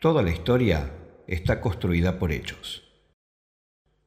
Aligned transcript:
Toda 0.00 0.22
la 0.22 0.30
historia 0.30 0.90
está 1.26 1.60
construida 1.60 2.18
por 2.18 2.32
hechos. 2.32 2.84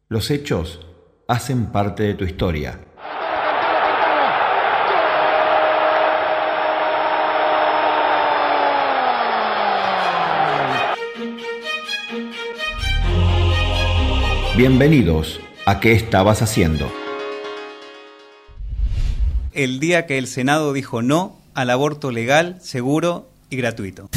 Los 0.10 0.32
hechos 0.32 0.80
hacen 1.28 1.68
parte 1.68 2.02
de 2.02 2.16
tu 2.16 2.26
historia. 2.26 2.80
Bienvenidos 14.58 15.40
a 15.68 15.80
¿Qué 15.80 15.92
estabas 15.92 16.42
haciendo? 16.42 16.92
El 19.52 19.80
día 19.80 20.08
que 20.08 20.18
el 20.18 20.26
Senado 20.26 20.74
dijo 20.74 21.04
no 21.04 21.38
al 21.54 21.70
aborto 21.70 22.10
legal, 22.10 22.58
seguro 22.62 23.30
y 23.52 23.58
gratuito. 23.58 24.10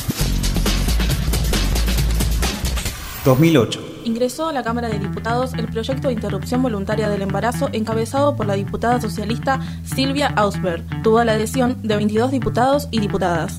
2008. 3.27 3.81
Ingresó 4.05 4.47
a 4.47 4.53
la 4.53 4.63
Cámara 4.63 4.89
de 4.89 5.01
Diputados 5.01 5.53
el 5.55 5.67
proyecto 5.67 6.07
de 6.07 6.15
interrupción 6.15 6.63
voluntaria 6.63 7.09
del 7.09 7.23
embarazo 7.23 7.69
encabezado 7.73 8.37
por 8.37 8.47
la 8.47 8.55
diputada 8.55 9.01
socialista 9.01 9.61
Silvia 9.85 10.29
Ausberg. 10.29 10.85
Tuvo 11.03 11.23
la 11.25 11.33
adhesión 11.33 11.83
de 11.83 11.97
22 11.97 12.31
diputados 12.31 12.87
y 12.93 13.01
diputadas. 13.01 13.59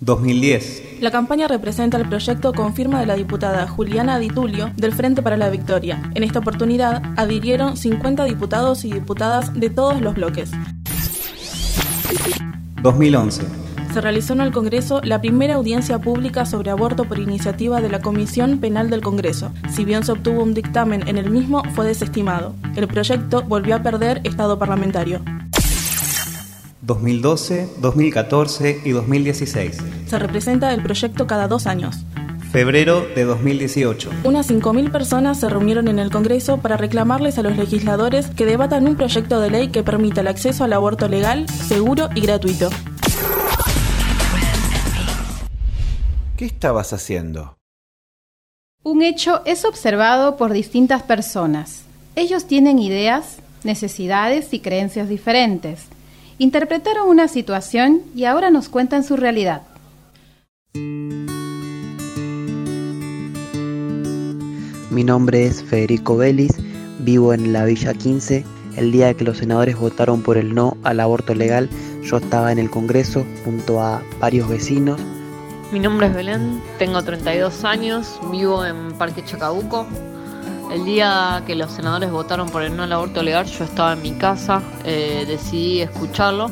2010. 0.00 1.00
La 1.00 1.12
campaña 1.12 1.46
representa 1.46 1.98
el 1.98 2.08
proyecto 2.08 2.52
con 2.52 2.74
firma 2.74 2.98
de 2.98 3.06
la 3.06 3.14
diputada 3.14 3.68
Juliana 3.68 4.18
Ditulio 4.18 4.72
del 4.76 4.92
Frente 4.92 5.22
para 5.22 5.36
la 5.36 5.48
Victoria. 5.48 6.10
En 6.16 6.24
esta 6.24 6.40
oportunidad 6.40 7.02
adhirieron 7.16 7.76
50 7.76 8.24
diputados 8.24 8.84
y 8.84 8.92
diputadas 8.92 9.54
de 9.54 9.70
todos 9.70 10.00
los 10.00 10.16
bloques. 10.16 10.50
2011 12.82 13.59
se 13.92 14.00
realizó 14.00 14.32
en 14.34 14.40
el 14.40 14.52
Congreso 14.52 15.00
la 15.02 15.20
primera 15.20 15.54
audiencia 15.54 15.98
pública 15.98 16.46
sobre 16.46 16.70
aborto 16.70 17.04
por 17.04 17.18
iniciativa 17.18 17.80
de 17.80 17.88
la 17.88 18.00
Comisión 18.00 18.58
Penal 18.58 18.90
del 18.90 19.00
Congreso. 19.00 19.52
Si 19.70 19.84
bien 19.84 20.04
se 20.04 20.12
obtuvo 20.12 20.42
un 20.42 20.54
dictamen 20.54 21.08
en 21.08 21.18
el 21.18 21.30
mismo, 21.30 21.62
fue 21.74 21.86
desestimado. 21.86 22.54
El 22.76 22.86
proyecto 22.88 23.42
volvió 23.42 23.74
a 23.76 23.82
perder 23.82 24.20
estado 24.24 24.58
parlamentario. 24.58 25.20
2012, 26.82 27.68
2014 27.80 28.80
y 28.84 28.90
2016. 28.90 29.78
Se 30.06 30.18
representa 30.18 30.72
el 30.72 30.82
proyecto 30.82 31.26
cada 31.26 31.48
dos 31.48 31.66
años. 31.66 32.04
Febrero 32.50 33.06
de 33.14 33.24
2018. 33.24 34.10
Unas 34.24 34.50
5.000 34.50 34.90
personas 34.90 35.38
se 35.38 35.48
reunieron 35.48 35.86
en 35.86 36.00
el 36.00 36.10
Congreso 36.10 36.58
para 36.58 36.76
reclamarles 36.76 37.38
a 37.38 37.42
los 37.42 37.56
legisladores 37.56 38.26
que 38.28 38.44
debatan 38.44 38.88
un 38.88 38.96
proyecto 38.96 39.40
de 39.40 39.50
ley 39.50 39.68
que 39.68 39.84
permita 39.84 40.22
el 40.22 40.26
acceso 40.26 40.64
al 40.64 40.72
aborto 40.72 41.06
legal, 41.06 41.48
seguro 41.48 42.08
y 42.14 42.22
gratuito. 42.22 42.70
¿Qué 46.40 46.46
estabas 46.46 46.94
haciendo? 46.94 47.58
Un 48.82 49.02
hecho 49.02 49.42
es 49.44 49.66
observado 49.66 50.38
por 50.38 50.54
distintas 50.54 51.02
personas. 51.02 51.82
Ellos 52.16 52.46
tienen 52.46 52.78
ideas, 52.78 53.40
necesidades 53.62 54.54
y 54.54 54.60
creencias 54.60 55.10
diferentes. 55.10 55.82
Interpretaron 56.38 57.08
una 57.08 57.28
situación 57.28 58.00
y 58.16 58.24
ahora 58.24 58.48
nos 58.48 58.70
cuentan 58.70 59.04
su 59.04 59.16
realidad. 59.16 59.64
Mi 64.88 65.04
nombre 65.04 65.44
es 65.44 65.62
Federico 65.62 66.16
Vélez, 66.16 66.52
vivo 67.00 67.34
en 67.34 67.52
la 67.52 67.66
Villa 67.66 67.92
15. 67.92 68.46
El 68.78 68.92
día 68.92 69.12
que 69.12 69.24
los 69.24 69.36
senadores 69.36 69.76
votaron 69.78 70.22
por 70.22 70.38
el 70.38 70.54
no 70.54 70.78
al 70.84 71.00
aborto 71.00 71.34
legal, 71.34 71.68
yo 72.02 72.16
estaba 72.16 72.50
en 72.50 72.58
el 72.58 72.70
Congreso 72.70 73.26
junto 73.44 73.82
a 73.82 74.02
varios 74.20 74.48
vecinos 74.48 74.98
mi 75.72 75.78
nombre 75.78 76.08
es 76.08 76.14
Belén, 76.14 76.60
tengo 76.78 77.02
32 77.02 77.64
años, 77.64 78.18
vivo 78.30 78.64
en 78.64 78.92
Parque 78.92 79.24
Chacabuco. 79.24 79.86
El 80.72 80.84
día 80.84 81.42
que 81.46 81.54
los 81.54 81.70
senadores 81.70 82.10
votaron 82.10 82.48
por 82.48 82.62
el 82.62 82.76
no 82.76 82.82
al 82.82 82.92
aborto 82.92 83.22
legal, 83.22 83.46
yo 83.46 83.64
estaba 83.64 83.92
en 83.92 84.02
mi 84.02 84.12
casa, 84.12 84.62
eh, 84.84 85.24
decidí 85.26 85.80
escucharlo. 85.80 86.50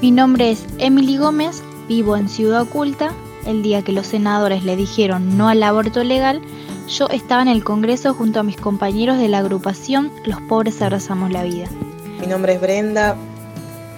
Mi 0.00 0.10
nombre 0.10 0.50
es 0.50 0.64
Emily 0.78 1.16
Gómez, 1.16 1.62
vivo 1.88 2.16
en 2.16 2.28
Ciudad 2.28 2.62
Oculta. 2.62 3.12
El 3.46 3.62
día 3.62 3.82
que 3.82 3.92
los 3.92 4.06
senadores 4.06 4.62
le 4.64 4.76
dijeron 4.76 5.36
no 5.36 5.48
al 5.48 5.62
aborto 5.62 6.04
legal, 6.04 6.40
yo 6.88 7.08
estaba 7.08 7.42
en 7.42 7.48
el 7.48 7.64
Congreso 7.64 8.14
junto 8.14 8.40
a 8.40 8.42
mis 8.44 8.56
compañeros 8.56 9.18
de 9.18 9.28
la 9.28 9.38
agrupación 9.38 10.12
Los 10.24 10.40
Pobres 10.42 10.80
Abrazamos 10.80 11.30
la 11.30 11.42
Vida. 11.42 11.66
Mi 12.20 12.26
nombre 12.28 12.54
es 12.54 12.60
Brenda, 12.60 13.16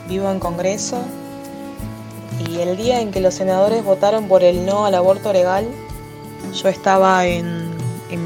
vivo 0.09 0.31
en 0.31 0.38
Congreso, 0.38 1.03
y 2.41 2.59
el 2.59 2.77
día 2.77 3.00
en 3.00 3.11
que 3.11 3.21
los 3.21 3.34
senadores 3.34 3.84
votaron 3.84 4.28
por 4.28 4.43
el 4.43 4.67
no 4.67 4.87
al 4.87 4.95
aborto 4.95 5.33
legal, 5.33 5.67
yo 6.53 6.69
estaba 6.69 7.27
en, 7.27 7.72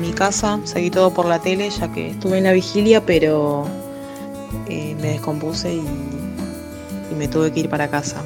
mi 0.01 0.13
casa, 0.13 0.61
seguí 0.65 0.91
todo 0.91 1.15
por 1.15 1.25
la 1.25 1.39
tele 1.39 1.71
ya 1.71 1.91
que 1.91 2.11
estuve 2.11 2.37
en 2.37 2.45
la 2.45 2.53
vigilia, 2.53 3.07
pero 3.07 3.65
eh, 4.69 4.95
me 5.01 5.13
descompuse 5.13 5.73
y, 5.73 5.83
y 7.11 7.15
me 7.17 7.27
tuve 7.27 7.51
que 7.53 7.61
ir 7.61 7.71
para 7.71 7.89
casa. 7.89 8.23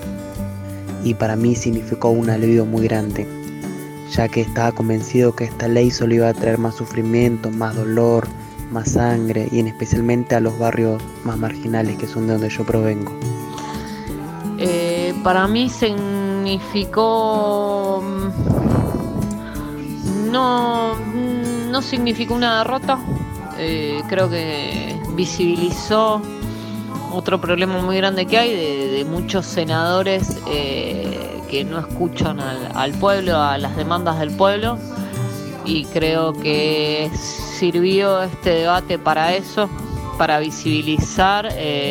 Y 1.04 1.14
para 1.14 1.36
mí 1.36 1.54
significó 1.54 2.10
un 2.10 2.30
alivio 2.30 2.66
muy 2.66 2.82
grande, 2.82 3.28
ya 4.10 4.26
que 4.26 4.40
estaba 4.40 4.72
convencido 4.72 5.36
que 5.36 5.44
esta 5.44 5.68
ley 5.68 5.92
solo 5.92 6.14
iba 6.14 6.28
a 6.28 6.34
traer 6.34 6.58
más 6.58 6.74
sufrimiento, 6.74 7.50
más 7.50 7.76
dolor, 7.76 8.26
más 8.72 8.92
sangre 8.92 9.48
y 9.52 9.60
en 9.60 9.68
especialmente 9.68 10.34
a 10.34 10.40
los 10.40 10.58
barrios 10.58 11.00
más 11.24 11.38
marginales 11.38 11.96
que 11.96 12.08
son 12.08 12.26
de 12.26 12.32
donde 12.32 12.48
yo 12.48 12.64
provengo. 12.64 13.12
Eh, 15.22 15.24
para 15.24 15.46
mí 15.46 15.68
significó 15.68 16.92
mm, 18.02 18.30
no, 20.30 20.96
no 20.96 21.82
significó 21.82 22.34
una 22.34 22.58
derrota, 22.58 22.98
eh, 23.58 24.02
creo 24.08 24.28
que 24.28 24.98
visibilizó 25.14 26.20
otro 27.12 27.40
problema 27.40 27.80
muy 27.80 27.96
grande 27.98 28.26
que 28.26 28.38
hay 28.38 28.50
de, 28.54 29.04
muchos 29.04 29.46
senadores 29.46 30.40
eh, 30.48 31.40
que 31.50 31.64
no 31.64 31.78
escuchan 31.78 32.40
al, 32.40 32.92
pueblo, 32.92 33.38
a 33.38 33.58
las 33.58 33.76
demandas 33.76 34.18
del 34.18 34.30
pueblo. 34.30 34.78
Y 35.64 35.84
creo 35.86 36.32
que 36.32 37.10
sirvió 37.14 38.22
este 38.22 38.50
debate 38.50 38.98
para 38.98 39.34
eso, 39.34 39.68
para 40.18 40.40
visibilizar 40.40 41.48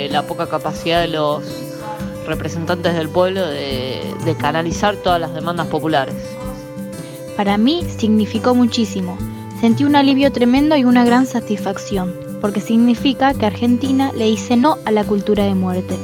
la 0.10 0.24
poca 0.24 0.48
capacidad 0.48 1.00
de 1.02 1.08
los 1.08 1.61
representantes 2.26 2.94
del 2.96 3.10
pueblo 3.10 3.46
de, 3.46 4.02
canalizar 4.40 4.96
todas 4.96 5.20
las 5.20 5.34
demandas 5.34 5.68
populares. 5.68 6.16
Para 7.36 7.58
mí 7.58 7.86
significó 7.98 8.56
muchísimo. 8.56 9.18
Sentí 9.60 9.84
un 9.84 9.96
alivio 9.96 10.32
tremendo 10.32 10.76
y 10.76 10.84
una 10.84 11.06
gran 11.06 11.26
satisfacción, 11.26 12.16
porque 12.40 12.62
significa 12.62 13.34
que 13.34 13.46
Argentina 13.46 14.12
le 14.16 14.26
dice 14.26 14.56
no 14.58 14.78
a 14.86 14.92
la 14.92 15.04
cultura 15.04 15.46
de 15.46 15.54
muerte. 15.54 15.98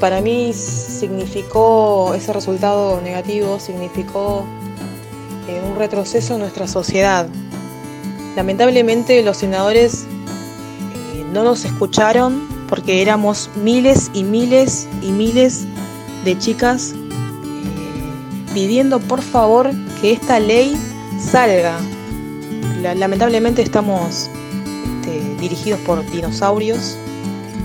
Para 0.00 0.20
mí 0.20 0.52
significó 0.52 2.14
ese 2.14 2.32
resultado 2.32 3.00
negativo, 3.00 3.58
significó 3.60 4.44
eh, 5.48 5.62
un 5.66 5.76
retroceso 5.76 6.34
en 6.34 6.40
nuestra 6.40 6.66
sociedad. 6.66 7.28
Lamentablemente 8.36 9.22
los 9.22 9.36
senadores 9.36 10.04
eh, 10.04 11.24
no 11.32 11.44
nos 11.44 11.64
escucharon 11.64 12.53
porque 12.68 13.02
éramos 13.02 13.50
miles 13.56 14.10
y 14.14 14.24
miles 14.24 14.88
y 15.02 15.10
miles 15.12 15.66
de 16.24 16.38
chicas 16.38 16.94
eh, 16.94 18.54
pidiendo 18.54 19.00
por 19.00 19.22
favor 19.22 19.70
que 20.00 20.12
esta 20.12 20.40
ley 20.40 20.76
salga. 21.18 21.78
lamentablemente 22.80 23.62
estamos 23.62 24.30
este, 25.00 25.36
dirigidos 25.36 25.80
por 25.80 26.08
dinosaurios 26.10 26.96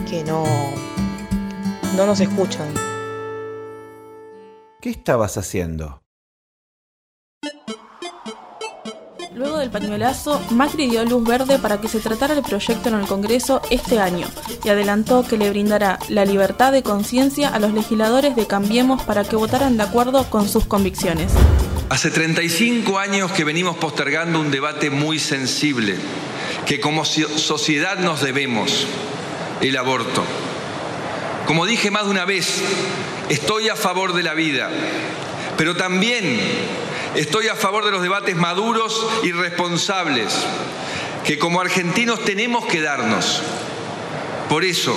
que 0.09 0.23
no, 0.23 0.43
no 1.95 2.05
nos 2.05 2.19
escuchan. 2.19 2.67
¿Qué 4.81 4.89
estabas 4.89 5.37
haciendo? 5.37 6.01
Del 9.59 9.69
pañuelazo, 9.69 10.41
Macri 10.51 10.89
dio 10.89 11.03
luz 11.05 11.23
verde 11.23 11.59
para 11.59 11.79
que 11.79 11.87
se 11.87 11.99
tratara 11.99 12.33
el 12.33 12.41
proyecto 12.41 12.89
en 12.89 12.95
el 12.95 13.05
Congreso 13.05 13.61
este 13.69 13.99
año 13.99 14.27
y 14.63 14.69
adelantó 14.69 15.25
que 15.27 15.37
le 15.37 15.49
brindará 15.49 15.99
la 16.07 16.25
libertad 16.25 16.71
de 16.71 16.81
conciencia 16.81 17.49
a 17.49 17.59
los 17.59 17.73
legisladores 17.73 18.35
de 18.35 18.47
Cambiemos 18.47 19.03
para 19.03 19.23
que 19.23 19.35
votaran 19.35 19.77
de 19.77 19.83
acuerdo 19.83 20.29
con 20.29 20.47
sus 20.47 20.65
convicciones. 20.65 21.33
Hace 21.89 22.11
35 22.11 22.97
años 22.99 23.31
que 23.31 23.43
venimos 23.43 23.75
postergando 23.77 24.39
un 24.39 24.51
debate 24.51 24.89
muy 24.89 25.19
sensible, 25.19 25.95
que 26.65 26.79
como 26.79 27.03
sociedad 27.03 27.97
nos 27.99 28.21
debemos, 28.21 28.87
el 29.61 29.75
aborto. 29.77 30.23
Como 31.45 31.65
dije 31.65 31.91
más 31.91 32.05
de 32.05 32.11
una 32.11 32.25
vez, 32.25 32.61
estoy 33.29 33.69
a 33.69 33.75
favor 33.75 34.13
de 34.13 34.23
la 34.23 34.35
vida, 34.35 34.69
pero 35.57 35.75
también 35.75 36.39
Estoy 37.15 37.47
a 37.47 37.55
favor 37.55 37.85
de 37.85 37.91
los 37.91 38.01
debates 38.01 38.35
maduros 38.35 39.05
y 39.23 39.31
responsables 39.31 40.33
que 41.25 41.39
como 41.39 41.59
argentinos 41.59 42.23
tenemos 42.23 42.65
que 42.65 42.81
darnos. 42.81 43.41
Por 44.47 44.63
eso, 44.63 44.95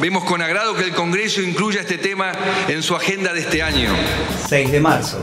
vemos 0.00 0.24
con 0.24 0.40
agrado 0.40 0.74
que 0.74 0.84
el 0.84 0.92
Congreso 0.92 1.42
incluya 1.42 1.80
este 1.80 1.98
tema 1.98 2.32
en 2.68 2.82
su 2.82 2.94
agenda 2.94 3.32
de 3.32 3.40
este 3.40 3.62
año. 3.62 3.90
6 4.48 4.72
de 4.72 4.80
marzo. 4.80 5.20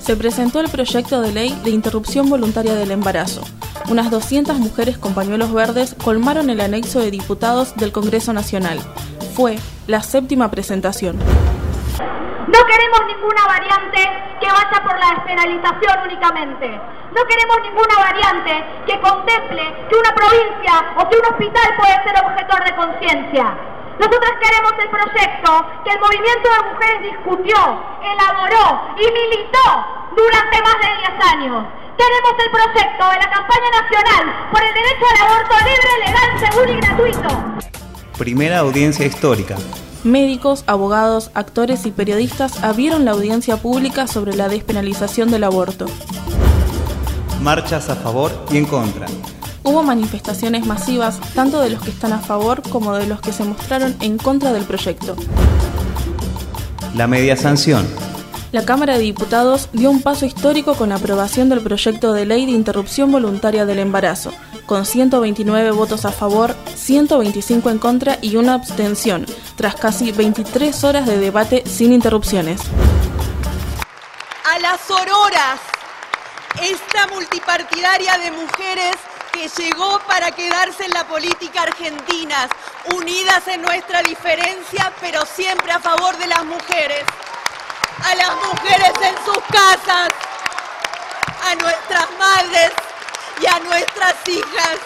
se 0.00 0.16
presentó 0.16 0.60
el 0.60 0.68
proyecto 0.68 1.22
de 1.22 1.32
ley 1.32 1.58
de 1.64 1.70
interrupción 1.70 2.28
voluntaria 2.28 2.74
del 2.74 2.90
embarazo. 2.90 3.42
Unas 3.88 4.10
200 4.10 4.58
mujeres 4.58 4.98
con 4.98 5.14
pañuelos 5.14 5.52
verdes 5.52 5.96
colmaron 6.02 6.50
el 6.50 6.60
anexo 6.60 7.00
de 7.00 7.10
diputados 7.10 7.74
del 7.76 7.90
Congreso 7.90 8.34
Nacional. 8.34 8.80
Fue 9.34 9.58
la 9.86 10.02
séptima 10.02 10.50
presentación. 10.50 11.18
No 12.46 12.60
queremos 12.66 13.00
ninguna 13.06 13.46
variante 13.46 14.00
que 14.38 14.46
vaya 14.46 14.82
por 14.84 14.98
la 14.98 15.10
despenalización 15.16 15.96
únicamente. 16.04 16.80
No 17.14 17.24
queremos 17.24 17.56
ninguna 17.62 17.96
variante 17.96 18.64
que 18.86 19.00
contemple 19.00 19.86
que 19.88 19.96
una 19.96 20.14
provincia 20.14 20.92
o 20.96 21.08
que 21.08 21.16
un 21.16 21.24
hospital 21.24 21.74
puede 21.78 22.02
ser 22.04 22.14
objetor 22.20 22.64
de 22.64 22.76
conciencia. 22.76 23.56
Nosotros 23.98 24.32
queremos 24.42 24.72
el 24.78 24.90
proyecto 24.90 25.66
que 25.84 25.90
el 25.90 26.00
movimiento 26.00 26.48
de 26.50 26.68
mujeres 26.68 27.02
discutió, 27.02 27.56
elaboró 28.02 28.92
y 28.98 29.06
militó 29.08 29.66
durante 30.14 30.62
más 30.62 30.76
de 30.82 30.90
10 31.00 31.32
años. 31.32 31.64
Queremos 31.96 32.34
el 32.44 32.50
proyecto 32.50 33.08
de 33.08 33.18
la 33.24 33.30
campaña 33.30 33.70
nacional 33.80 34.50
por 34.50 34.62
el 34.62 34.74
derecho 34.74 35.04
al 35.08 35.26
aborto 35.26 35.54
libre, 35.64 35.92
legal, 36.04 36.40
seguro 36.40 36.72
y 36.72 36.80
gratuito. 36.80 37.28
Primera 38.18 38.58
audiencia 38.58 39.06
histórica. 39.06 39.56
Médicos, 40.04 40.64
abogados, 40.66 41.30
actores 41.32 41.86
y 41.86 41.90
periodistas 41.90 42.62
abrieron 42.62 43.06
la 43.06 43.12
audiencia 43.12 43.56
pública 43.56 44.06
sobre 44.06 44.36
la 44.36 44.50
despenalización 44.50 45.30
del 45.30 45.44
aborto. 45.44 45.86
Marchas 47.40 47.88
a 47.88 47.96
favor 47.96 48.30
y 48.50 48.58
en 48.58 48.66
contra. 48.66 49.06
Hubo 49.62 49.82
manifestaciones 49.82 50.66
masivas 50.66 51.18
tanto 51.34 51.62
de 51.62 51.70
los 51.70 51.82
que 51.82 51.88
están 51.88 52.12
a 52.12 52.18
favor 52.18 52.60
como 52.68 52.92
de 52.94 53.06
los 53.06 53.22
que 53.22 53.32
se 53.32 53.44
mostraron 53.44 53.96
en 54.00 54.18
contra 54.18 54.52
del 54.52 54.64
proyecto. 54.64 55.16
La 56.94 57.06
media 57.06 57.34
sanción. 57.34 57.86
La 58.52 58.66
Cámara 58.66 58.98
de 58.98 59.04
Diputados 59.04 59.70
dio 59.72 59.90
un 59.90 60.02
paso 60.02 60.26
histórico 60.26 60.74
con 60.74 60.90
la 60.90 60.96
aprobación 60.96 61.48
del 61.48 61.62
proyecto 61.62 62.12
de 62.12 62.26
ley 62.26 62.44
de 62.44 62.52
interrupción 62.52 63.10
voluntaria 63.10 63.64
del 63.64 63.78
embarazo, 63.78 64.32
con 64.66 64.86
129 64.86 65.70
votos 65.72 66.04
a 66.04 66.12
favor, 66.12 66.56
125 66.74 67.70
en 67.70 67.78
contra 67.78 68.18
y 68.20 68.36
una 68.36 68.54
abstención, 68.54 69.26
tras 69.56 69.74
casi 69.74 70.12
23 70.12 70.84
horas 70.84 71.06
de 71.06 71.18
debate 71.18 71.64
sin 71.66 71.92
interrupciones. 71.92 72.60
A 74.44 74.58
las 74.58 74.90
auroras, 74.90 75.60
esta 76.62 77.06
multipartidaria 77.08 78.18
de 78.18 78.30
mujeres 78.30 78.96
que 79.32 79.48
llegó 79.62 79.98
para 80.06 80.30
quedarse 80.30 80.84
en 80.84 80.92
la 80.92 81.06
política 81.06 81.62
argentina, 81.62 82.48
unidas 82.94 83.48
en 83.48 83.62
nuestra 83.62 84.02
diferencia, 84.02 84.92
pero 85.00 85.26
siempre 85.26 85.72
a 85.72 85.80
favor 85.80 86.16
de 86.18 86.26
las 86.28 86.44
mujeres. 86.44 87.04
A 88.04 88.14
las 88.14 88.30
mujeres 88.36 88.92
en 89.02 89.24
sus 89.24 89.42
casas, 89.50 90.08
a 91.42 91.54
nuestras 91.56 92.06
madres 92.18 92.83
y 93.42 93.46
a 93.46 93.58
nuestras 93.60 94.16
hijas. 94.28 94.78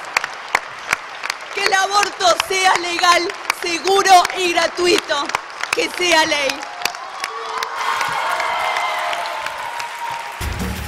Que 1.55 1.65
el 1.65 1.73
aborto 1.73 2.27
sea 2.49 2.77
legal, 2.79 3.23
seguro 3.63 4.13
y 4.39 4.53
gratuito. 4.53 5.27
Que 5.75 5.89
sea 5.97 6.25
ley. 6.27 6.49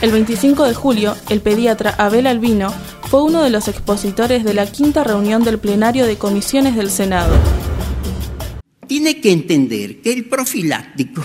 El 0.00 0.12
25 0.12 0.64
de 0.64 0.74
julio, 0.74 1.16
el 1.28 1.42
pediatra 1.42 1.94
Abel 1.98 2.26
Albino 2.26 2.72
fue 3.10 3.22
uno 3.22 3.42
de 3.42 3.50
los 3.50 3.68
expositores 3.68 4.44
de 4.44 4.54
la 4.54 4.64
quinta 4.64 5.04
reunión 5.04 5.44
del 5.44 5.58
plenario 5.58 6.06
de 6.06 6.16
comisiones 6.16 6.74
del 6.74 6.90
Senado. 6.90 7.34
Tiene 8.86 9.20
que 9.20 9.30
entender 9.30 10.00
que 10.00 10.12
el 10.12 10.26
profiláctico 10.26 11.22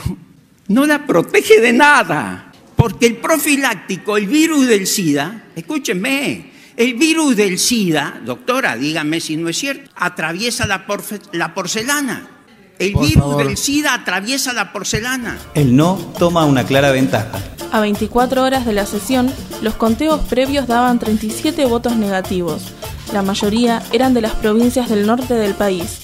no 0.68 0.86
la 0.86 1.06
protege 1.06 1.62
de 1.62 1.74
nada, 1.74 2.52
porque 2.86 3.08
el 3.08 3.18
profiláctico, 3.18 4.16
el 4.16 4.28
virus 4.28 4.68
del 4.68 4.86
SIDA, 4.86 5.46
escúchenme, 5.56 6.52
el 6.78 6.94
virus 6.94 7.36
del 7.36 7.58
SIDA, 7.58 8.22
doctora, 8.24 8.78
dígame 8.78 9.20
si 9.22 9.38
no 9.38 9.50
es 9.50 9.58
cierto, 9.58 9.90
atraviesa 9.96 10.68
la, 10.68 10.86
la 11.32 11.56
porcelana. 11.56 12.30
El 12.78 12.94
virus 12.94 13.38
del 13.38 13.58
SIDA 13.58 13.96
atraviesa 13.96 14.54
la 14.54 14.72
porcelana. 14.72 15.36
El 15.56 15.76
no 15.76 15.96
toma 16.20 16.46
una 16.46 16.64
clara 16.64 16.92
ventaja. 16.92 17.32
A 17.72 17.80
24 17.80 18.44
horas 18.44 18.68
de 18.68 18.74
la 18.74 18.86
sesión, 18.86 19.34
los 19.64 19.74
conteos 19.74 20.20
previos 20.30 20.68
daban 20.68 21.00
37 21.00 21.66
votos 21.66 21.96
negativos. 21.96 22.72
La 23.12 23.24
mayoría 23.24 23.82
eran 23.94 24.14
de 24.14 24.22
las 24.22 24.34
provincias 24.34 24.90
del 24.90 25.08
norte 25.08 25.34
del 25.34 25.56
país. 25.56 26.02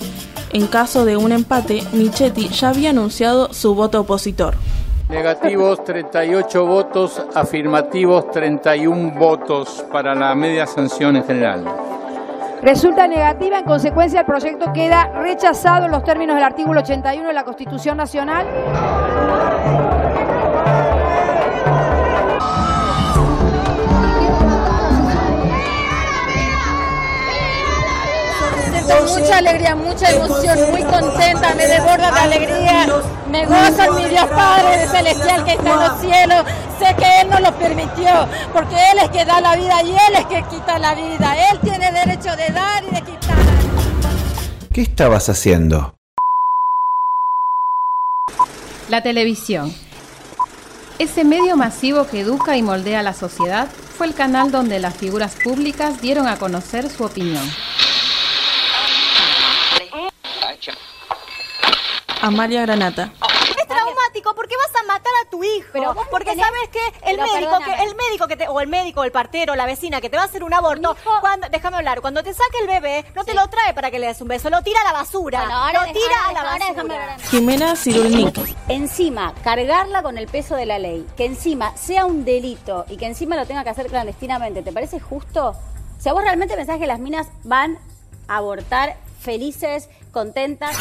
En 0.51 0.65
caso 0.65 1.05
de 1.05 1.15
un 1.15 1.31
empate, 1.31 1.83
Michetti 1.93 2.49
ya 2.49 2.69
había 2.69 2.89
anunciado 2.89 3.53
su 3.53 3.75
voto 3.75 3.99
opositor. 4.01 4.55
Negativos 5.11 5.83
38 5.83 6.65
votos, 6.65 7.21
afirmativos 7.35 8.31
31 8.31 9.11
votos 9.11 9.85
para 9.91 10.15
la 10.15 10.33
media 10.35 10.65
sanción 10.65 11.17
en 11.17 11.25
general. 11.25 11.65
Resulta 12.61 13.09
negativa, 13.09 13.59
en 13.59 13.65
consecuencia 13.65 14.21
el 14.21 14.25
proyecto 14.25 14.71
queda 14.71 15.11
rechazado 15.21 15.87
en 15.87 15.91
los 15.91 16.05
términos 16.05 16.35
del 16.37 16.45
artículo 16.45 16.79
81 16.79 17.27
de 17.27 17.33
la 17.33 17.43
Constitución 17.43 17.97
Nacional. 17.97 18.47
mucha 29.09 29.37
alegría, 29.37 29.75
mucha 29.75 30.09
emoción, 30.09 30.71
muy 30.71 30.83
contenta, 30.83 31.53
me 31.55 31.67
desborda 31.67 32.11
de 32.11 32.19
alegría, 32.19 32.85
me 33.31 33.45
gozo 33.45 33.83
en 33.83 33.95
mi 33.95 34.09
Dios 34.09 34.25
Padre 34.25 34.87
celestial 34.87 35.45
que 35.45 35.53
está 35.53 35.73
en 35.73 35.79
los 35.79 36.01
cielos, 36.01 36.45
sé 36.77 36.95
que 36.95 37.21
Él 37.21 37.29
nos 37.29 37.41
lo 37.41 37.57
permitió, 37.57 38.27
porque 38.51 38.75
Él 38.75 38.99
es 39.03 39.09
que 39.09 39.23
da 39.23 39.39
la 39.39 39.55
vida 39.55 39.81
y 39.83 39.91
Él 39.91 40.15
es 40.17 40.25
que 40.25 40.43
quita 40.49 40.77
la 40.77 40.93
vida, 40.93 41.49
Él 41.49 41.59
tiene 41.61 41.91
derecho 41.91 42.35
de 42.35 42.49
dar 42.53 42.83
y 42.83 42.93
de 42.93 43.01
quitar. 43.01 43.37
¿Qué 44.73 44.81
estabas 44.81 45.29
haciendo? 45.29 45.95
La 48.89 49.01
televisión. 49.01 49.73
Ese 50.99 51.23
medio 51.23 51.55
masivo 51.55 52.05
que 52.07 52.19
educa 52.19 52.57
y 52.57 52.61
moldea 52.61 53.01
la 53.01 53.13
sociedad 53.13 53.67
fue 53.97 54.07
el 54.07 54.13
canal 54.13 54.51
donde 54.51 54.79
las 54.79 54.95
figuras 54.95 55.35
públicas 55.41 56.01
dieron 56.01 56.27
a 56.27 56.37
conocer 56.37 56.89
su 56.89 57.05
opinión. 57.05 57.43
Amalia 62.21 62.62
Granata. 62.62 63.12
Es 63.59 63.68
traumático 63.68 64.35
porque 64.35 64.56
vas 64.56 64.81
a 64.81 64.85
matar 64.85 65.12
a 65.25 65.29
tu 65.29 65.44
hijo. 65.44 65.95
porque 66.09 66.35
sabes 66.35 66.69
que 66.71 67.12
el 67.12 67.18
médico 67.18 67.57
que 67.65 67.83
el 67.83 67.95
médico 67.95 68.27
que 68.27 68.38
te 68.38 68.47
o 68.47 68.59
el 68.62 68.68
médico, 68.68 69.03
el 69.03 69.12
partero, 69.12 69.56
la 69.56 69.65
vecina 69.65 70.01
que 70.01 70.10
te 70.10 70.17
va 70.17 70.24
a 70.24 70.25
hacer 70.25 70.43
un 70.43 70.53
aborto, 70.53 70.95
cuando 71.19 71.48
déjame 71.50 71.77
hablar, 71.77 72.01
cuando 72.01 72.24
te 72.24 72.34
saque 72.34 72.60
el 72.62 72.67
bebé, 72.67 73.05
no 73.15 73.24
te 73.24 73.34
lo 73.34 73.48
trae 73.48 73.74
para 73.74 73.89
que 73.89 74.00
le 74.00 74.07
des 74.07 74.22
un 74.22 74.27
beso, 74.27 74.50
lo 74.50 74.62
tira 74.62 74.81
a 74.81 74.84
la 74.86 74.93
basura. 74.93 75.45
lo 75.74 75.93
tira 75.93 76.27
a 76.27 76.34
la 76.34 76.43
basura. 76.43 77.17
Jimena 77.29 77.75
Cirulnik. 77.75 78.38
Encima, 78.67 79.34
cargarla 79.43 80.03
con 80.03 80.17
el 80.17 80.27
peso 80.27 80.55
de 80.55 80.65
la 80.65 80.79
ley, 80.79 81.05
que 81.17 81.25
encima 81.25 81.75
sea 81.75 82.05
un 82.05 82.24
delito 82.24 82.86
y 82.88 82.98
que 82.98 83.07
encima 83.07 83.36
lo 83.36 83.45
tenga 83.45 83.63
que 83.63 83.72
hacer 83.72 83.88
clandestinamente, 83.88 84.62
¿te 84.62 84.72
parece 84.72 85.00
justo? 85.00 85.50
O 85.50 86.01
sea, 86.01 86.13
vos 86.13 86.24
realmente 86.24 86.55
pensás 86.55 86.79
que 86.79 86.88
las 86.88 87.00
minas 87.00 87.27
van 87.43 87.77
a 88.27 88.38
abortar 88.38 88.98
felices, 89.19 89.89
contentas. 90.12 90.75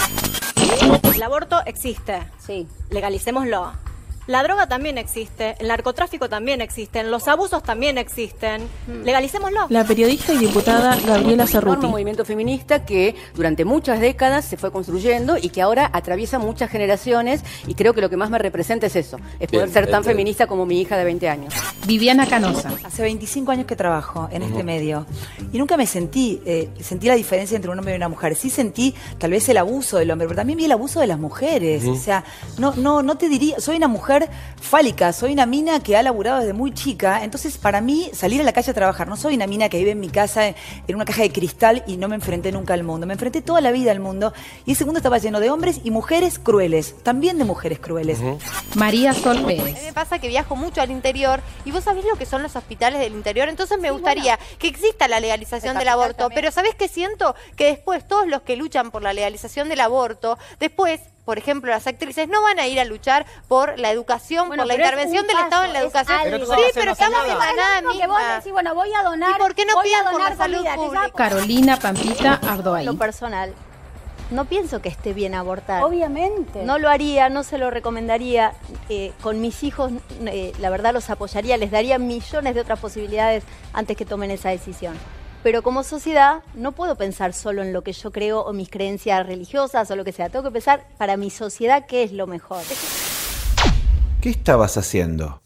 El 1.15 1.23
aborto 1.23 1.61
existe. 1.67 2.23
Sí. 2.39 2.67
Legalicémoslo. 2.91 3.73
La 4.31 4.45
droga 4.45 4.69
también 4.69 4.97
existe, 4.97 5.57
el 5.59 5.67
narcotráfico 5.67 6.29
también 6.29 6.61
existe, 6.61 7.03
los 7.03 7.27
abusos 7.27 7.65
también 7.65 7.99
existen. 7.99 8.63
Hmm. 8.87 9.03
Legalicémoslo. 9.03 9.67
La 9.71 9.83
periodista 9.83 10.33
y 10.33 10.39
diputada 10.39 10.97
Gabriela 11.05 11.49
Cerruti. 11.49 11.87
Un 11.87 11.91
movimiento 11.91 12.25
feminista 12.25 12.85
que 12.85 13.17
durante 13.35 13.65
muchas 13.65 13.99
décadas 13.99 14.45
se 14.45 14.57
fue 14.57 14.71
construyendo 14.71 15.37
y 15.37 15.49
que 15.49 15.61
ahora 15.63 15.91
atraviesa 15.93 16.39
muchas 16.39 16.71
generaciones 16.71 17.43
y 17.67 17.75
creo 17.75 17.93
que 17.93 18.01
lo 18.01 18.09
que 18.09 18.17
más 18.17 18.31
me 18.31 18.39
representa 18.39 18.87
es 18.87 18.95
eso, 18.95 19.17
es 19.41 19.49
poder 19.49 19.67
Bien, 19.67 19.75
ser 19.75 19.87
tan 19.87 19.97
entiendo. 19.97 20.11
feminista 20.11 20.47
como 20.47 20.65
mi 20.65 20.81
hija 20.81 20.97
de 20.97 21.03
20 21.03 21.29
años. 21.29 21.53
Viviana 21.89 22.25
Canosa. 22.25 22.71
Hace 22.85 23.03
25 23.03 23.51
años 23.51 23.67
que 23.67 23.75
trabajo 23.75 24.29
en 24.31 24.43
este 24.43 24.63
medio 24.63 25.07
y 25.53 25.59
nunca 25.59 25.77
me 25.77 25.87
sentí, 25.87 26.41
eh, 26.47 26.69
sentí 26.81 27.09
la 27.09 27.17
diferencia 27.17 27.57
entre 27.57 27.73
un 27.73 27.79
hombre 27.81 27.95
y 27.95 27.97
una 27.97 28.09
mujer. 28.09 28.37
Sí 28.37 28.49
sentí 28.49 28.95
tal 29.19 29.33
vez 29.33 29.49
el 29.49 29.57
abuso 29.57 29.99
del 29.99 30.09
hombre, 30.13 30.29
pero 30.29 30.37
también 30.37 30.57
vi 30.57 30.67
el 30.67 30.73
abuso 30.73 31.01
de 31.01 31.09
las 31.09 31.19
mujeres. 31.19 31.85
O 31.85 31.97
sea, 31.97 32.23
no, 32.59 32.75
no, 32.77 33.03
no 33.03 33.17
te 33.17 33.29
diría, 33.29 33.59
soy 33.59 33.75
una 33.75 33.89
mujer 33.89 34.20
fálica, 34.61 35.13
soy 35.13 35.33
una 35.33 35.47
mina 35.47 35.81
que 35.81 35.97
ha 35.97 36.03
laburado 36.03 36.41
desde 36.41 36.53
muy 36.53 36.73
chica. 36.73 37.25
Entonces, 37.25 37.59
para 37.59 37.81
mí, 37.81 38.11
salir 38.13 38.41
a 38.41 38.45
la 38.45 38.53
calle 38.53 38.71
a 38.71 38.75
trabajar, 38.75 39.09
no 39.09 39.17
soy 39.17 39.35
una 39.35 39.47
mina 39.47 39.69
que 39.69 39.79
vive 39.79 39.93
en 39.93 40.01
mi 40.01 40.09
casa 40.09 40.49
en, 40.49 40.55
una 40.95 41.05
caja 41.05 41.23
de 41.23 41.33
cristal 41.33 41.83
y 41.87 41.97
no 41.97 42.09
me 42.09 42.17
enfrenté 42.17 42.53
nunca 42.53 42.75
al 42.75 42.85
mundo. 42.85 43.07
Me 43.07 43.15
enfrenté 43.15 43.43
toda 43.43 43.61
la 43.61 43.73
vida 43.73 43.91
al 43.91 44.01
mundo 44.01 44.33
y 44.67 44.73
ese 44.73 44.85
mundo 44.85 44.99
estaba 44.99 45.19
lleno 45.19 45.41
de 45.41 45.51
hombres 45.51 45.81
y 45.85 45.91
mujeres 45.91 46.39
crueles, 46.39 46.95
también 47.03 47.39
de 47.39 47.45
mujeres 47.45 47.79
crueles. 47.79 48.19
María 48.75 49.15
Sol 49.15 49.39
A 49.39 49.41
mí 49.43 49.57
Pérez. 49.57 49.83
me 49.85 49.93
pasa 49.93 50.19
que 50.19 50.29
viajo 50.29 50.57
mucho 50.57 50.81
al 50.81 50.91
interior 50.91 51.41
y 51.65 51.71
vos 51.71 51.85
sabés 51.85 52.05
lo 52.05 52.17
que 52.17 52.27
son 52.27 52.43
los 52.43 52.57
hospitales 52.57 53.01
del 53.01 53.13
interior, 53.13 53.49
entonces 53.49 53.79
me 53.79 53.91
gustaría 53.91 54.39
que 54.59 54.69
exista 54.69 55.09
la 55.09 55.21
legalización 55.21 55.79
del 55.79 55.89
aborto, 55.89 56.29
pero 56.35 56.51
¿sabés 56.51 56.75
qué 56.75 56.89
siento? 56.89 57.35
Que 57.57 57.67
después 57.67 58.07
todos 58.07 58.27
los 58.27 58.43
que 58.43 58.57
luchan 58.57 58.91
por 58.91 59.03
la 59.03 59.13
legalización 59.13 59.69
del 59.69 59.81
aborto, 59.81 60.39
después 60.59 61.01
por 61.25 61.39
ejemplo, 61.39 61.71
las 61.71 61.87
actrices 61.87 62.29
no 62.29 62.43
van 62.43 62.59
a 62.59 62.67
ir 62.67 62.81
a 62.81 62.85
luchar 62.85 63.27
por 63.49 63.79
la 63.79 63.91
educación, 63.91 64.49
Bueno, 64.49 64.63
por 64.63 64.69
la 64.69 64.75
intervención 64.75 65.27
del 65.27 65.39
Estado 65.39 65.65
en 65.65 65.73
la 65.73 65.81
educación. 65.81 66.19
algo. 66.19 66.47
sí, 66.47 66.63
pero 66.75 66.93
estamos 66.93 67.21
en 67.23 67.39
la 67.39 67.81
mismo 67.83 68.01
que 68.01 68.07
vos 68.07 68.19
misma. 68.19 68.35
decís, 68.37 68.53
bueno, 68.53 68.75
voy 68.75 68.93
a 68.93 69.03
donar. 69.03 69.31
¿Y 69.37 69.39
por 69.39 69.55
qué 69.55 69.65
no 69.65 69.75
voy 69.75 69.89
a 69.89 69.99
piden 69.99 70.03
por 70.05 70.13
donar 70.13 70.31
la 70.31 70.37
salud 70.37 70.57
comida, 70.59 70.75
pública? 70.75 71.11
Carolina 71.15 71.77
Pampita 71.77 72.41
Ardoay. 72.49 72.85
Lo 72.85 72.97
personal. 72.97 73.55
No 74.31 74.45
pienso 74.45 74.81
que 74.81 74.89
esté 74.89 75.13
bien 75.13 75.35
abortar. 75.35 75.83
Obviamente. 75.83 76.63
No 76.65 76.79
lo 76.79 76.89
haría, 76.89 77.29
no 77.29 77.43
se 77.43 77.59
lo 77.59 77.71
recomendaría. 77.71 78.53
Eh, 78.89 79.13
con 79.23 79.41
mis 79.41 79.65
hijos, 79.65 79.91
eh, 80.27 80.53
la 80.61 80.71
verdad, 80.71 80.93
los 80.93 81.11
apoyaría, 81.11 81.57
les 81.57 81.73
daría 81.73 81.99
millones 81.99 82.55
de 82.55 82.61
otras 82.61 82.79
posibilidades 82.79 83.43
antes 83.73 83.97
que 83.97 84.05
tomen 84.05 84.31
esa 84.31 84.51
decisión. 84.51 84.97
Pero 85.43 85.63
como 85.63 85.83
sociedad, 85.85 86.43
no 86.55 86.73
puedo 86.73 86.97
pensar 86.97 87.33
solo 87.33 87.63
en 87.63 87.73
lo 87.73 87.83
que 87.83 87.93
yo 87.93 88.13
creo 88.13 88.41
o 88.41 88.53
mis 88.53 88.69
creencias 88.69 89.27
religiosas 89.27 89.91
o 89.91 89.97
lo 89.97 90.05
que 90.05 90.13
sea. 90.13 90.29
Tengo 90.29 90.45
que 90.45 90.51
pensar 90.51 90.87
para 90.99 91.17
mi 91.17 91.31
sociedad 91.31 91.87
qué 91.87 92.03
es 92.03 92.13
lo 92.13 92.27
mejor. 92.27 92.63
¿Qué 94.21 94.29
estabas 94.29 94.77
haciendo? 94.77 95.41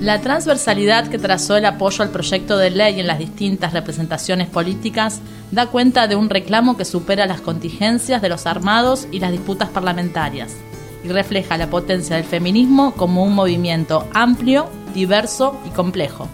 La 0.00 0.20
transversalidad 0.20 1.08
que 1.08 1.18
trazó 1.18 1.56
el 1.56 1.64
apoyo 1.64 2.02
al 2.02 2.10
proyecto 2.10 2.56
de 2.56 2.70
ley 2.70 3.00
en 3.00 3.06
las 3.06 3.18
distintas 3.18 3.72
representaciones 3.72 4.48
políticas 4.48 5.20
da 5.50 5.66
cuenta 5.66 6.06
de 6.06 6.16
un 6.16 6.30
reclamo 6.30 6.76
que 6.76 6.84
supera 6.84 7.26
las 7.26 7.40
contingencias 7.40 8.22
de 8.22 8.28
los 8.28 8.46
armados 8.46 9.06
y 9.10 9.20
las 9.20 9.32
disputas 9.32 9.70
parlamentarias 9.70 10.56
y 11.04 11.08
refleja 11.08 11.58
la 11.58 11.68
potencia 11.68 12.16
del 12.16 12.24
feminismo 12.24 12.94
como 12.94 13.24
un 13.24 13.34
movimiento 13.34 14.06
amplio, 14.12 14.68
diverso 14.94 15.60
y 15.66 15.70
complejo. 15.70 16.28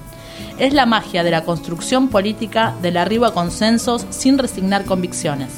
Es 0.59 0.75
la 0.75 0.87
magia 0.87 1.23
de 1.23 1.31
la 1.31 1.45
construcción 1.45 2.09
política 2.09 2.75
del 2.83 2.97
arribo 2.97 3.27
a 3.27 3.33
consensos 3.33 4.07
sin 4.11 4.39
resignar 4.39 4.85
convicciones. 4.85 5.51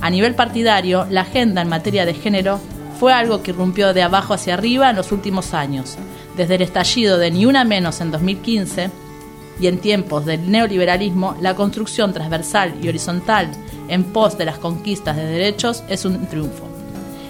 A 0.00 0.08
nivel 0.08 0.34
partidario, 0.34 1.06
la 1.10 1.20
agenda 1.20 1.60
en 1.60 1.68
materia 1.68 2.06
de 2.06 2.14
género 2.14 2.58
fue 2.98 3.12
algo 3.12 3.42
que 3.42 3.50
irrumpió 3.50 3.92
de 3.92 4.02
abajo 4.02 4.32
hacia 4.32 4.54
arriba 4.54 4.88
en 4.88 4.96
los 4.96 5.12
últimos 5.12 5.52
años, 5.52 5.98
desde 6.36 6.54
el 6.54 6.62
estallido 6.62 7.18
de 7.18 7.30
Ni 7.30 7.44
Una 7.44 7.64
Menos 7.64 8.00
en 8.00 8.10
2015 8.10 8.90
y 9.60 9.66
en 9.66 9.78
tiempos 9.78 10.24
del 10.24 10.50
neoliberalismo, 10.50 11.36
la 11.40 11.54
construcción 11.54 12.14
transversal 12.14 12.74
y 12.82 12.88
horizontal 12.88 13.50
en 13.88 14.04
pos 14.04 14.38
de 14.38 14.46
las 14.46 14.58
conquistas 14.58 15.14
de 15.14 15.26
derechos 15.26 15.84
es 15.88 16.06
un 16.06 16.26
triunfo. 16.26 16.68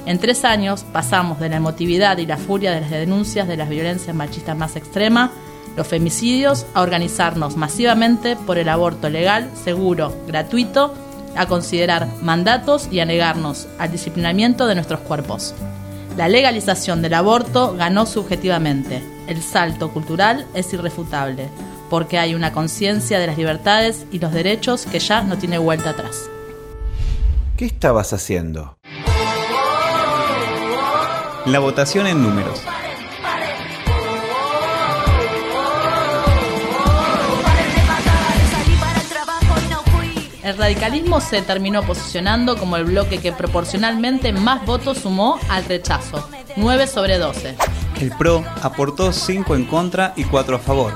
En 0.07 0.19
tres 0.19 0.45
años 0.45 0.85
pasamos 0.93 1.41
de 1.41 1.49
la 1.49 1.57
emotividad 1.57 2.19
y 2.19 2.27
la 2.27 2.37
furia 2.37 2.73
de 2.73 2.81
las 2.81 2.91
denuncias 2.91 3.49
de 3.49 3.57
las 3.57 3.69
violencias 3.69 4.15
machistas 4.15 4.57
más 4.57 4.77
extremas, 4.77 5.31
los 5.77 5.87
femicidios, 5.87 6.67
a 6.75 6.83
organizarnos 6.83 7.57
masivamente 7.57 8.37
por 8.37 8.59
el 8.59 8.69
aborto 8.69 9.09
legal, 9.09 9.51
seguro, 9.65 10.15
gratuito, 10.27 10.95
a 11.37 11.47
considerar 11.47 12.09
mandatos 12.21 12.89
y 12.91 13.01
a 13.01 13.05
negarnos 13.05 13.69
al 13.79 13.91
disciplinamiento 13.91 14.67
de 14.67 14.75
nuestros 14.75 15.01
cuerpos. 15.01 15.55
La 16.17 16.29
legalización 16.29 17.01
del 17.01 17.15
aborto 17.15 17.75
ganó 17.75 18.05
subjetivamente. 18.05 19.03
El 19.27 19.43
salto 19.43 19.91
cultural 19.91 20.47
es 20.53 20.73
irrefutable, 20.75 21.49
porque 21.89 22.19
hay 22.19 22.35
una 22.35 22.53
conciencia 22.53 23.19
de 23.19 23.27
las 23.27 23.39
libertades 23.39 24.05
y 24.13 24.19
los 24.19 24.33
derechos 24.33 24.85
que 24.85 24.99
ya 24.99 25.23
no 25.23 25.39
tiene 25.39 25.57
vuelta 25.57 25.91
atrás. 25.91 26.29
¿Qué 27.57 27.65
estabas 27.65 28.13
haciendo? 28.13 28.77
La 31.47 31.59
votación 31.59 32.07
en 32.07 32.23
números. 32.23 32.63
El 40.53 40.59
radicalismo 40.59 41.19
se 41.23 41.41
terminó 41.41 41.83
posicionando 41.83 42.59
como 42.59 42.77
el 42.77 42.85
bloque 42.85 43.21
que 43.21 43.33
proporcionalmente 43.33 44.35
más 44.35 44.67
votos 44.67 44.99
sumó 44.99 45.41
al 45.49 45.65
rechazo, 45.65 46.29
9 46.57 46.87
sobre 46.87 47.17
12. 47.17 47.57
El 47.99 48.11
PRO 48.11 48.45
aportó 48.61 49.15
5 49.15 49.57
en 49.57 49.65
contra 49.65 50.13
y 50.15 50.25
4 50.25 50.57
a 50.57 50.59
favor. 50.59 50.95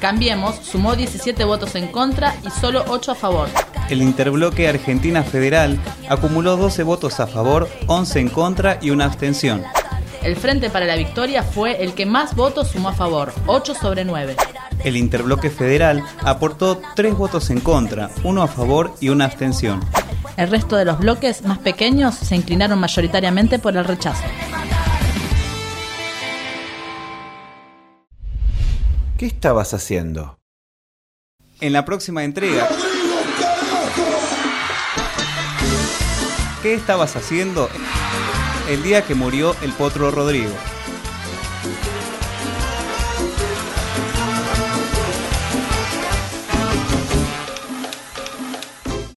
Cambiemos 0.00 0.56
sumó 0.56 0.96
17 0.96 1.44
votos 1.44 1.76
en 1.76 1.92
contra 1.92 2.34
y 2.44 2.50
solo 2.50 2.84
8 2.88 3.12
a 3.12 3.14
favor. 3.14 3.48
El 3.88 4.02
interbloque 4.02 4.66
Argentina 4.66 5.22
Federal 5.22 5.78
acumuló 6.08 6.56
12 6.56 6.82
votos 6.82 7.20
a 7.20 7.28
favor, 7.28 7.68
11 7.86 8.18
en 8.18 8.28
contra 8.30 8.78
y 8.82 8.90
una 8.90 9.04
abstención. 9.04 9.62
El 10.24 10.34
Frente 10.34 10.70
para 10.70 10.86
la 10.86 10.96
Victoria 10.96 11.44
fue 11.44 11.84
el 11.84 11.94
que 11.94 12.04
más 12.04 12.34
votos 12.34 12.72
sumó 12.72 12.88
a 12.88 12.94
favor, 12.94 13.32
8 13.46 13.76
sobre 13.76 14.04
9. 14.04 14.34
El 14.84 14.96
interbloque 14.96 15.50
federal 15.50 16.02
aportó 16.22 16.80
3 16.96 17.14
votos 17.16 17.50
en 17.50 17.60
contra, 17.60 18.10
1 18.24 18.42
a 18.42 18.48
favor 18.48 18.94
y 19.00 19.10
una 19.10 19.26
abstención. 19.26 19.80
El 20.36 20.50
resto 20.50 20.76
de 20.76 20.84
los 20.84 20.98
bloques 20.98 21.42
más 21.44 21.58
pequeños 21.58 22.14
se 22.16 22.34
inclinaron 22.34 22.80
mayoritariamente 22.80 23.58
por 23.58 23.76
el 23.76 23.84
rechazo. 23.84 24.24
¿Qué 29.18 29.26
estabas 29.26 29.72
haciendo? 29.72 30.38
En 31.60 31.72
la 31.72 31.84
próxima 31.84 32.24
entrega... 32.24 32.68
¿Qué 36.62 36.74
estabas 36.74 37.16
haciendo 37.16 37.68
el 38.68 38.84
día 38.84 39.02
que 39.02 39.16
murió 39.16 39.56
el 39.62 39.72
potro 39.72 40.12
Rodrigo? 40.12 40.52